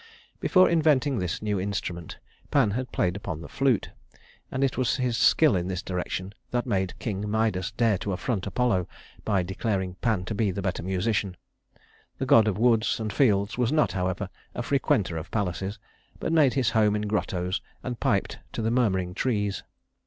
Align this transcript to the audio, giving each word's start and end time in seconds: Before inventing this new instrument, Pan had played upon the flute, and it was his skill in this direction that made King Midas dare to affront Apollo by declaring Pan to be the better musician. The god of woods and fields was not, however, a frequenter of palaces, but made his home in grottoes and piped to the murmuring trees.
Before 0.39 0.67
inventing 0.67 1.19
this 1.19 1.43
new 1.43 1.59
instrument, 1.59 2.17
Pan 2.49 2.71
had 2.71 2.91
played 2.91 3.15
upon 3.15 3.41
the 3.41 3.47
flute, 3.47 3.91
and 4.51 4.63
it 4.63 4.75
was 4.75 4.95
his 4.95 5.15
skill 5.15 5.55
in 5.55 5.67
this 5.67 5.83
direction 5.83 6.33
that 6.49 6.65
made 6.65 6.97
King 6.97 7.29
Midas 7.29 7.69
dare 7.73 7.99
to 7.99 8.11
affront 8.11 8.47
Apollo 8.47 8.87
by 9.23 9.43
declaring 9.43 9.93
Pan 10.01 10.25
to 10.25 10.33
be 10.33 10.49
the 10.49 10.63
better 10.63 10.81
musician. 10.81 11.37
The 12.17 12.25
god 12.25 12.47
of 12.47 12.57
woods 12.57 12.99
and 12.99 13.13
fields 13.13 13.59
was 13.59 13.71
not, 13.71 13.91
however, 13.91 14.29
a 14.55 14.63
frequenter 14.63 15.17
of 15.17 15.29
palaces, 15.29 15.77
but 16.19 16.33
made 16.33 16.55
his 16.55 16.71
home 16.71 16.95
in 16.95 17.03
grottoes 17.03 17.61
and 17.83 17.99
piped 17.99 18.39
to 18.53 18.63
the 18.63 18.71
murmuring 18.71 19.13
trees. 19.13 19.61